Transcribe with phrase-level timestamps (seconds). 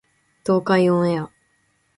[0.43, 1.29] 東海オンエア